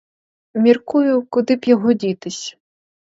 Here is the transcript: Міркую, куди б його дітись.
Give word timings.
Міркую, 0.53 1.25
куди 1.27 1.55
б 1.55 1.65
його 1.65 1.93
дітись. 1.93 2.57